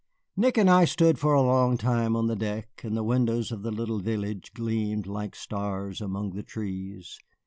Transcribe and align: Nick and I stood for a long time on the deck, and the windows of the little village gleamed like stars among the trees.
Nick 0.35 0.57
and 0.57 0.67
I 0.67 0.85
stood 0.85 1.19
for 1.19 1.35
a 1.35 1.43
long 1.43 1.77
time 1.77 2.15
on 2.15 2.25
the 2.25 2.35
deck, 2.35 2.81
and 2.83 2.97
the 2.97 3.03
windows 3.03 3.51
of 3.51 3.61
the 3.61 3.69
little 3.69 3.99
village 3.99 4.51
gleamed 4.55 5.05
like 5.05 5.35
stars 5.35 6.01
among 6.01 6.31
the 6.31 6.41
trees. 6.41 7.19